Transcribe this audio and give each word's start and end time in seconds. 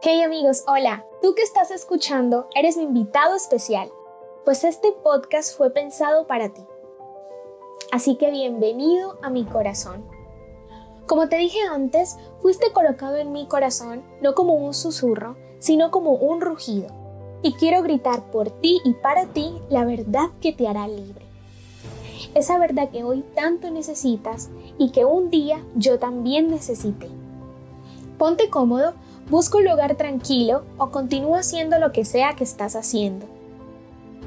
Hey 0.00 0.22
amigos, 0.22 0.62
hola. 0.68 1.04
Tú 1.22 1.34
que 1.34 1.42
estás 1.42 1.72
escuchando 1.72 2.46
eres 2.54 2.76
mi 2.76 2.84
invitado 2.84 3.34
especial, 3.34 3.90
pues 4.44 4.62
este 4.62 4.92
podcast 4.92 5.58
fue 5.58 5.70
pensado 5.70 6.28
para 6.28 6.50
ti. 6.50 6.62
Así 7.90 8.14
que 8.14 8.30
bienvenido 8.30 9.18
a 9.22 9.28
mi 9.28 9.44
corazón. 9.44 10.04
Como 11.08 11.28
te 11.28 11.36
dije 11.36 11.58
antes, 11.62 12.16
fuiste 12.40 12.70
colocado 12.72 13.16
en 13.16 13.32
mi 13.32 13.48
corazón 13.48 14.04
no 14.20 14.36
como 14.36 14.54
un 14.54 14.72
susurro, 14.72 15.36
sino 15.58 15.90
como 15.90 16.12
un 16.12 16.40
rugido. 16.40 16.86
Y 17.42 17.54
quiero 17.54 17.82
gritar 17.82 18.30
por 18.30 18.50
ti 18.50 18.80
y 18.84 18.92
para 18.94 19.26
ti 19.26 19.60
la 19.68 19.84
verdad 19.84 20.28
que 20.40 20.52
te 20.52 20.68
hará 20.68 20.86
libre. 20.86 21.26
Esa 22.34 22.56
verdad 22.56 22.90
que 22.90 23.02
hoy 23.02 23.24
tanto 23.34 23.68
necesitas 23.72 24.48
y 24.78 24.92
que 24.92 25.04
un 25.04 25.28
día 25.28 25.64
yo 25.74 25.98
también 25.98 26.46
necesité. 26.46 27.08
Ponte 28.16 28.48
cómodo, 28.48 28.94
busca 29.30 29.58
un 29.58 29.64
lugar 29.64 29.94
tranquilo 29.96 30.62
o 30.78 30.90
continúa 30.90 31.40
haciendo 31.40 31.78
lo 31.78 31.92
que 31.92 32.04
sea 32.04 32.34
que 32.34 32.44
estás 32.44 32.76
haciendo. 32.76 33.26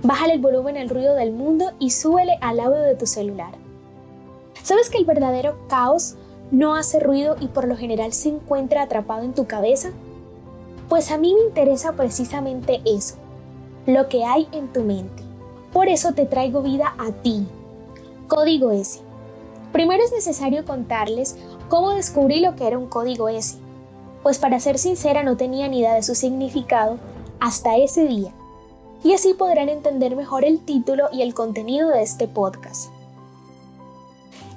Bájale 0.04 0.34
el 0.34 0.42
volumen 0.42 0.78
al 0.78 0.90
ruido 0.90 1.16
del 1.16 1.32
mundo 1.32 1.72
y 1.80 1.92
súbele 1.92 2.38
al 2.42 2.60
audio 2.60 2.82
de 2.82 2.96
tu 2.96 3.06
celular. 3.06 3.54
¿Sabes 4.64 4.90
que 4.90 4.98
el 4.98 5.06
verdadero 5.06 5.58
caos 5.68 6.16
no 6.52 6.76
hace 6.76 7.00
ruido 7.00 7.36
y 7.40 7.48
por 7.48 7.68
lo 7.68 7.76
general 7.76 8.14
se 8.14 8.30
encuentra 8.30 8.84
atrapado 8.84 9.24
en 9.24 9.34
tu 9.34 9.48
cabeza? 9.48 9.92
Pues 10.90 11.12
a 11.12 11.18
mí 11.18 11.34
me 11.34 11.42
interesa 11.42 11.94
precisamente 11.94 12.82
eso, 12.86 13.16
lo 13.86 14.08
que 14.10 14.26
hay 14.26 14.48
en 14.52 14.72
tu 14.72 14.82
mente. 14.82 15.24
Por 15.72 15.88
eso 15.88 16.14
te 16.14 16.26
traigo 16.26 16.62
vida 16.62 16.94
a 16.98 17.12
ti. 17.12 17.48
Código 18.28 18.72
S. 18.72 19.00
Primero 19.72 20.04
es 20.04 20.12
necesario 20.12 20.66
contarles 20.66 21.38
cómo 21.70 21.92
descubrí 21.92 22.42
lo 22.42 22.56
que 22.56 22.68
era 22.68 22.78
un 22.78 22.88
código 22.88 23.30
S 23.30 23.58
pues 24.24 24.40
para 24.40 24.60
ser 24.60 24.78
sincera 24.78 25.24
no 25.24 25.38
tenía 25.38 25.68
ni 25.68 25.80
idea 25.80 25.94
de 25.94 26.04
su 26.04 26.16
significado 26.16 26.98
hasta 27.40 27.78
ese 27.78 28.06
día. 28.06 28.32
Y 29.04 29.14
así 29.14 29.34
podrán 29.34 29.70
entender 29.70 30.16
mejor 30.16 30.46
el 30.46 30.60
título 30.60 31.10
y 31.12 31.24
el 31.24 31.34
contenido 31.34 31.90
de 31.90 32.04
este 32.04 32.28
podcast. 32.28 32.92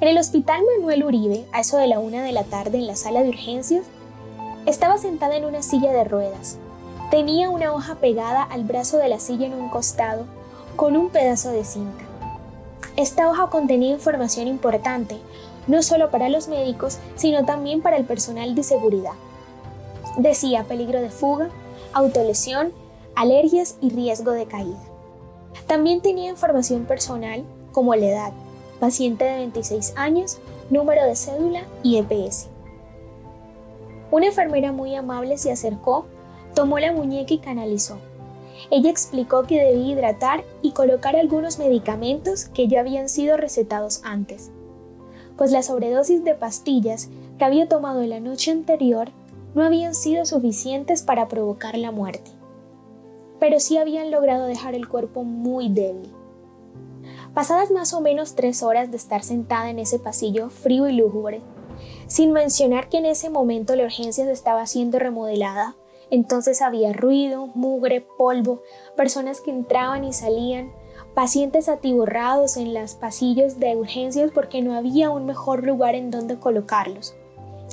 En 0.01 0.09
el 0.09 0.19
Hospital 0.19 0.61
Manuel 0.77 1.05
Uribe, 1.05 1.47
a 1.53 1.61
eso 1.61 1.79
de 1.79 1.87
la 1.87 1.99
una 1.99 2.23
de 2.23 2.33
la 2.33 2.45
tarde 2.45 2.79
en 2.79 2.87
la 2.87 2.97
sala 2.97 3.23
de 3.23 3.31
urgencias, 3.31 3.87
estaba 4.67 4.99
sentada 4.99 5.37
en 5.37 5.47
una 5.47 5.63
silla 5.63 5.93
de 5.93 6.05
ruedas. 6.05 6.59
Tenía 7.11 7.49
una 7.49 7.73
hoja 7.73 7.95
pegada 7.97 8.43
al 8.43 8.65
brazo 8.65 8.99
de 8.99 9.09
la 9.09 9.19
silla 9.19 9.47
en 9.47 9.55
un 9.55 9.71
costado 9.71 10.27
con 10.77 10.97
un 10.97 11.09
pedazo 11.09 11.51
de 11.51 11.65
cinta. 11.65 12.05
Esta 12.97 13.31
hoja 13.31 13.49
contenía 13.49 13.91
información 13.91 14.47
importante, 14.47 15.19
no 15.67 15.83
solo 15.83 16.11
para 16.11 16.29
los 16.29 16.49
médicos, 16.49 16.99
sino 17.17 17.45
también 17.45 17.81
para 17.81 17.97
el 17.97 18.05
personal 18.05 18.55
de 18.55 18.63
seguridad. 18.63 19.13
Decía 20.17 20.65
peligro 20.65 21.01
de 21.01 21.11
fuga, 21.11 21.51
autolesión, 21.93 22.73
alergias 23.17 23.77
y 23.81 23.91
riesgo 23.91 24.31
de 24.31 24.47
caída. 24.47 24.79
También 25.67 26.03
tenía 26.03 26.31
información 26.31 26.85
personal 26.85 27.45
como 27.73 27.95
la 27.95 28.07
edad, 28.07 28.33
paciente 28.79 29.25
de 29.25 29.37
26 29.39 29.95
años, 29.97 30.39
número 30.71 31.05
de 31.05 31.17
cédula 31.17 31.65
y 31.83 31.99
EPS. 31.99 32.49
Una 34.11 34.27
enfermera 34.27 34.71
muy 34.71 34.95
amable 34.95 35.37
se 35.39 35.51
acercó, 35.51 36.07
tomó 36.55 36.79
la 36.79 36.93
muñeca 36.93 37.35
y 37.35 37.39
canalizó. 37.39 37.99
Ella 38.71 38.91
explicó 38.91 39.43
que 39.43 39.61
debía 39.61 39.95
hidratar 39.95 40.45
y 40.63 40.71
colocar 40.71 41.17
algunos 41.17 41.59
medicamentos 41.59 42.45
que 42.47 42.69
ya 42.69 42.81
habían 42.81 43.09
sido 43.09 43.37
recetados 43.37 44.01
antes, 44.05 44.51
pues 45.37 45.51
la 45.51 45.63
sobredosis 45.63 46.23
de 46.23 46.35
pastillas 46.35 47.09
que 47.39 47.45
había 47.45 47.69
tomado 47.69 48.03
la 48.03 48.21
noche 48.21 48.53
anterior 48.53 49.11
no 49.55 49.65
habían 49.65 49.95
sido 49.95 50.27
suficientes 50.27 51.03
para 51.03 51.29
provocar 51.29 51.79
la 51.79 51.91
muerte, 51.91 52.31
pero 53.39 53.61
sí 53.61 53.79
habían 53.79 54.11
logrado 54.11 54.47
dejar 54.47 54.75
el 54.75 54.89
cuerpo 54.89 55.25
muy 55.25 55.69
débil. 55.69 56.13
Pasadas 57.35 57.71
más 57.71 57.93
o 57.95 58.01
menos 58.01 58.35
tres 58.35 58.63
horas 58.63 58.91
de 58.91 58.97
estar 58.97 59.23
sentada 59.23 59.71
en 59.71 59.79
ese 59.79 59.99
pasillo 59.99 60.51
frío 60.51 60.89
y 60.89 60.93
lúgubre, 60.93 61.41
sin 62.07 62.33
mencionar 62.33 62.89
que 62.89 62.99
en 62.99 63.07
ese 63.07 63.31
momento 63.31 63.75
la 63.77 63.85
urgencia 63.85 64.31
estaba 64.31 64.67
siendo 64.67 64.99
remodelada, 64.99 65.77
entonces 66.11 66.63
había 66.63 66.93
ruido, 66.93 67.49
mugre, 67.55 68.07
polvo, 68.19 68.63
personas 68.97 69.41
que 69.41 69.51
entraban 69.51 70.05
y 70.05 70.13
salían, 70.13 70.73
pacientes 71.15 71.69
atiborrados 71.69 72.57
en 72.57 72.75
los 72.75 72.95
pasillos 72.95 73.59
de 73.59 73.77
urgencias 73.77 74.31
porque 74.33 74.63
no 74.63 74.75
había 74.75 75.11
un 75.11 75.27
mejor 75.27 75.65
lugar 75.65 75.95
en 75.95 76.11
donde 76.11 76.39
colocarlos. 76.39 77.15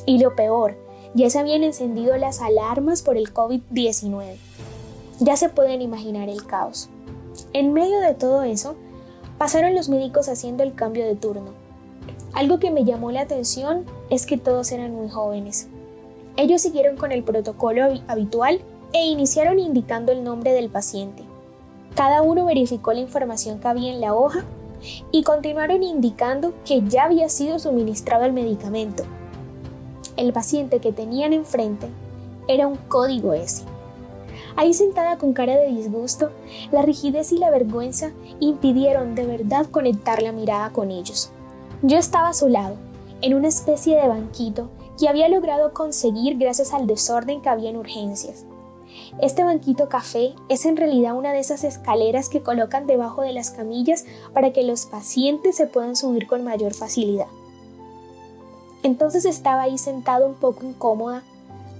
Y 0.06 0.19
lo 0.19 0.36
peor, 0.36 0.78
ya 1.14 1.30
se 1.30 1.40
habían 1.40 1.64
encendido 1.64 2.16
las 2.18 2.42
alarmas 2.42 3.02
por 3.02 3.18
el 3.18 3.34
COVID-19. 3.34 4.36
Ya 5.20 5.36
se 5.36 5.50
pueden 5.50 5.82
imaginar 5.82 6.30
el 6.30 6.46
caos. 6.46 6.90
En 7.54 7.74
medio 7.74 8.00
de 8.00 8.14
todo 8.14 8.44
eso, 8.44 8.76
pasaron 9.38 9.76
los 9.76 9.90
médicos 9.90 10.30
haciendo 10.30 10.64
el 10.64 10.74
cambio 10.74 11.06
de 11.06 11.16
turno. 11.16 11.54
Algo 12.34 12.60
que 12.60 12.72
me 12.72 12.86
llamó 12.86 13.12
la 13.12 13.22
atención 13.22 13.86
es 14.10 14.26
que 14.26 14.38
todos 14.38 14.72
eran 14.72 14.94
muy 14.96 15.10
jóvenes. 15.10 15.68
Ellos 16.38 16.62
siguieron 16.62 16.96
con 16.96 17.12
el 17.12 17.24
protocolo 17.24 17.84
habitual 18.08 18.62
e 18.94 19.06
iniciaron 19.06 19.60
indicando 19.60 20.12
el 20.12 20.24
nombre 20.24 20.54
del 20.54 20.70
paciente. 20.70 21.24
Cada 21.96 22.22
uno 22.22 22.46
verificó 22.46 22.94
la 22.94 23.02
información 23.02 23.60
que 23.60 23.68
había 23.68 23.92
en 23.92 24.00
la 24.00 24.14
hoja 24.14 24.46
y 25.12 25.24
continuaron 25.24 25.84
indicando 25.84 26.54
que 26.66 26.82
ya 26.88 27.04
había 27.04 27.28
sido 27.30 27.60
suministrado 27.60 28.24
el 28.24 28.34
medicamento, 28.34 29.04
el 30.22 30.34
paciente 30.34 30.80
que 30.80 30.92
tenían 30.92 31.34
enfrente 31.34 31.88
era 32.48 32.68
un 32.68 32.78
código 32.78 33.34
S. 33.34 33.64
Ahí 34.56 34.74
sentada 34.74 35.18
con 35.18 35.34
cara 35.34 35.58
de 35.58 35.68
disgusto, 35.68 36.32
la 36.72 36.82
rigidez 36.82 37.32
y 37.32 37.38
la 37.38 37.50
vergüenza 37.50 38.12
impidieron 38.40 39.16
de 39.16 39.26
verdad 39.26 39.66
conectar 39.68 40.22
la 40.22 40.31
mirada 40.31 40.72
con 40.72 40.92
ellos. 40.92 41.31
Yo 41.81 41.98
estaba 41.98 42.30
a 42.30 42.34
su 42.34 42.48
lado, 42.48 42.76
en 43.22 43.34
una 43.34 43.48
especie 43.48 43.96
de 43.96 44.08
banquito 44.08 44.70
que 45.00 45.10
había 45.10 45.28
logrado 45.30 45.74
conseguir 45.74 46.38
gracias 46.38 46.74
al 46.74 46.86
desorden 46.86 47.42
que 47.42 47.50
había 47.50 47.70
en 47.70 47.78
urgencias. 47.78 48.46
Este 49.22 49.44
banquito 49.44 49.90
café 49.90 50.34
es 50.50 50.66
en 50.66 50.78
realidad 50.78 51.16
una 51.16 51.34
de 51.34 51.40
esas 51.40 51.64
escaleras 51.64 52.30
que 52.30 52.42
colocan 52.42 52.88
debajo 52.88 53.22
de 53.22 53.34
las 53.34 53.52
camillas 53.52 54.06
para 54.34 54.54
que 54.54 54.64
los 54.64 54.86
pacientes 54.86 55.56
se 55.56 55.66
puedan 55.68 55.96
subir 55.96 56.28
con 56.28 56.44
mayor 56.44 56.74
facilidad. 56.74 57.28
Entonces 58.84 59.25
estaba 59.25 59.64
ahí 59.64 59.78
sentada 59.78 60.25
un 60.25 60.36
poco 60.36 60.66
incómoda, 60.66 61.24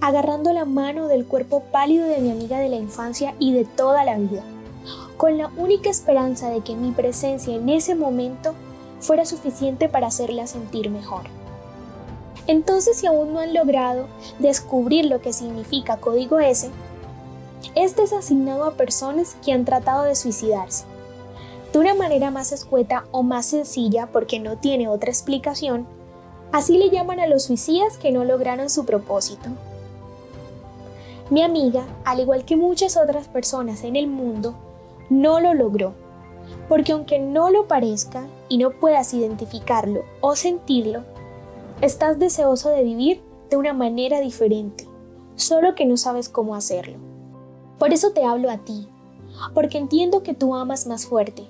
agarrando 0.00 0.52
la 0.52 0.64
mano 0.64 1.08
del 1.08 1.26
cuerpo 1.26 1.62
pálido 1.72 2.06
de 2.06 2.18
mi 2.18 2.30
amiga 2.30 2.58
de 2.58 2.68
la 2.68 2.76
infancia 2.76 3.34
y 3.38 3.52
de 3.52 3.64
toda 3.64 4.04
la 4.04 4.16
vida, 4.16 4.42
con 5.16 5.38
la 5.38 5.50
única 5.56 5.90
esperanza 5.90 6.50
de 6.50 6.60
que 6.60 6.76
mi 6.76 6.90
presencia 6.90 7.54
en 7.54 7.68
ese 7.68 7.94
momento 7.94 8.54
fuera 9.00 9.24
suficiente 9.24 9.88
para 9.88 10.08
hacerla 10.08 10.46
sentir 10.46 10.90
mejor. 10.90 11.22
Entonces, 12.46 12.96
si 12.96 13.06
aún 13.06 13.32
no 13.32 13.40
han 13.40 13.54
logrado 13.54 14.06
descubrir 14.38 15.06
lo 15.06 15.20
que 15.20 15.32
significa 15.32 15.98
código 15.98 16.40
S, 16.40 16.70
este 17.74 18.02
es 18.02 18.12
asignado 18.12 18.64
a 18.64 18.74
personas 18.74 19.36
que 19.44 19.52
han 19.52 19.64
tratado 19.64 20.02
de 20.02 20.16
suicidarse. 20.16 20.84
De 21.72 21.78
una 21.78 21.94
manera 21.94 22.30
más 22.30 22.52
escueta 22.52 23.04
o 23.12 23.22
más 23.22 23.46
sencilla, 23.46 24.08
porque 24.08 24.40
no 24.40 24.58
tiene 24.58 24.88
otra 24.88 25.10
explicación, 25.10 25.86
Así 26.52 26.76
le 26.76 26.90
llaman 26.90 27.18
a 27.18 27.26
los 27.26 27.44
suicidas 27.44 27.96
que 27.96 28.12
no 28.12 28.24
lograron 28.24 28.68
su 28.68 28.84
propósito. 28.84 29.48
Mi 31.30 31.42
amiga, 31.42 31.86
al 32.04 32.20
igual 32.20 32.44
que 32.44 32.56
muchas 32.56 32.98
otras 32.98 33.26
personas 33.26 33.84
en 33.84 33.96
el 33.96 34.06
mundo, 34.06 34.54
no 35.08 35.40
lo 35.40 35.54
logró, 35.54 35.94
porque 36.68 36.92
aunque 36.92 37.18
no 37.18 37.50
lo 37.50 37.66
parezca 37.68 38.26
y 38.50 38.58
no 38.58 38.70
puedas 38.70 39.14
identificarlo 39.14 40.04
o 40.20 40.36
sentirlo, 40.36 41.04
estás 41.80 42.18
deseoso 42.18 42.68
de 42.68 42.82
vivir 42.82 43.22
de 43.48 43.56
una 43.56 43.72
manera 43.72 44.20
diferente, 44.20 44.86
solo 45.36 45.74
que 45.74 45.86
no 45.86 45.96
sabes 45.96 46.28
cómo 46.28 46.54
hacerlo. 46.54 46.98
Por 47.78 47.94
eso 47.94 48.10
te 48.12 48.24
hablo 48.24 48.50
a 48.50 48.58
ti, 48.58 48.88
porque 49.54 49.78
entiendo 49.78 50.22
que 50.22 50.34
tú 50.34 50.54
amas 50.54 50.86
más 50.86 51.06
fuerte 51.06 51.46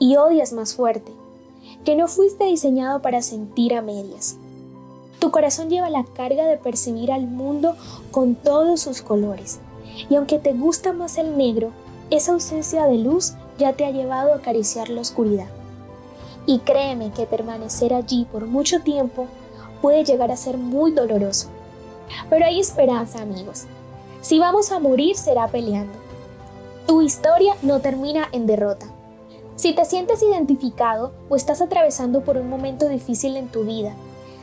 y 0.00 0.16
odias 0.16 0.52
más 0.52 0.74
fuerte, 0.74 1.12
que 1.84 1.96
no 1.96 2.08
fuiste 2.08 2.44
diseñado 2.44 3.02
para 3.02 3.22
sentir 3.22 3.74
a 3.74 3.82
medias. 3.82 4.36
Tu 5.18 5.30
corazón 5.30 5.68
lleva 5.68 5.90
la 5.90 6.04
carga 6.04 6.46
de 6.46 6.56
percibir 6.56 7.10
al 7.10 7.26
mundo 7.26 7.74
con 8.10 8.34
todos 8.34 8.80
sus 8.80 9.02
colores, 9.02 9.60
y 10.08 10.14
aunque 10.14 10.38
te 10.38 10.52
gusta 10.52 10.92
más 10.92 11.18
el 11.18 11.36
negro, 11.36 11.72
esa 12.10 12.32
ausencia 12.32 12.86
de 12.86 12.98
luz 12.98 13.34
ya 13.58 13.72
te 13.72 13.84
ha 13.84 13.90
llevado 13.90 14.32
a 14.32 14.36
acariciar 14.36 14.88
la 14.88 15.00
oscuridad. 15.00 15.48
Y 16.46 16.60
créeme 16.60 17.10
que 17.12 17.26
permanecer 17.26 17.92
allí 17.92 18.26
por 18.30 18.46
mucho 18.46 18.80
tiempo 18.80 19.26
puede 19.82 20.04
llegar 20.04 20.30
a 20.30 20.36
ser 20.36 20.56
muy 20.56 20.92
doloroso. 20.92 21.48
Pero 22.30 22.46
hay 22.46 22.60
esperanza, 22.60 23.20
amigos. 23.20 23.64
Si 24.20 24.38
vamos 24.38 24.72
a 24.72 24.78
morir 24.78 25.16
será 25.16 25.48
peleando. 25.48 25.92
Tu 26.86 27.02
historia 27.02 27.54
no 27.62 27.80
termina 27.80 28.28
en 28.32 28.46
derrota. 28.46 28.86
Si 29.58 29.72
te 29.72 29.84
sientes 29.84 30.22
identificado 30.22 31.10
o 31.28 31.34
estás 31.34 31.60
atravesando 31.60 32.20
por 32.20 32.36
un 32.36 32.48
momento 32.48 32.88
difícil 32.88 33.36
en 33.36 33.48
tu 33.48 33.64
vida, 33.64 33.92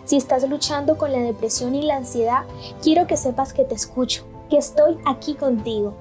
si 0.03 0.17
estás 0.17 0.47
luchando 0.49 0.97
con 0.97 1.13
la 1.13 1.19
depresión 1.19 1.73
y 1.73 1.83
la 1.83 1.95
ansiedad, 1.95 2.43
quiero 2.83 3.07
que 3.07 3.15
sepas 3.15 3.53
que 3.53 3.63
te 3.63 3.75
escucho, 3.75 4.25
que 4.49 4.57
estoy 4.57 4.97
aquí 5.05 5.35
contigo, 5.35 5.93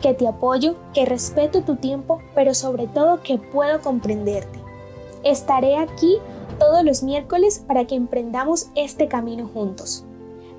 que 0.00 0.14
te 0.14 0.26
apoyo, 0.26 0.76
que 0.94 1.04
respeto 1.04 1.60
tu 1.60 1.76
tiempo, 1.76 2.22
pero 2.34 2.54
sobre 2.54 2.86
todo 2.86 3.22
que 3.22 3.36
puedo 3.36 3.82
comprenderte. 3.82 4.58
Estaré 5.24 5.76
aquí 5.76 6.16
todos 6.58 6.82
los 6.84 7.02
miércoles 7.02 7.62
para 7.66 7.86
que 7.86 7.96
emprendamos 7.96 8.68
este 8.74 9.08
camino 9.08 9.46
juntos. 9.46 10.06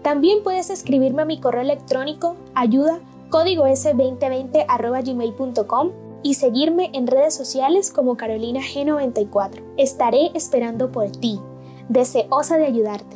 También 0.03 0.43
puedes 0.43 0.69
escribirme 0.69 1.23
a 1.23 1.25
mi 1.25 1.39
correo 1.39 1.63
electrónico 1.63 2.35
ayuda 2.53 2.99
código 3.31 3.65
s2020 3.65 4.67
gmail.com 5.03 6.04
y 6.25 6.33
seguirme 6.33 6.89
en 6.94 7.06
redes 7.06 7.36
sociales 7.36 7.92
como 7.92 8.18
Carolina 8.18 8.60
G94. 8.60 9.62
Estaré 9.77 10.31
esperando 10.33 10.92
por 10.92 11.12
ti, 11.12 11.39
deseosa 11.88 12.57
de 12.57 12.66
ayudarte. 12.66 13.16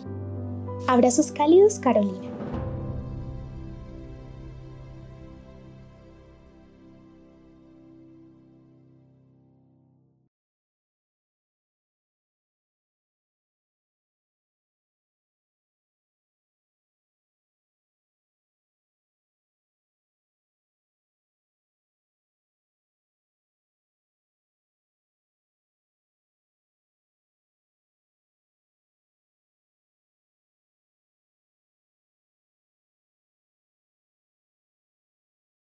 Abrazos 0.88 1.32
cálidos, 1.32 1.80
Carolina. 1.80 2.29